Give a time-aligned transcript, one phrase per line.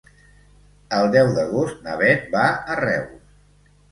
[0.99, 2.45] El deu d'agost na Beth va
[2.77, 3.23] a Reus.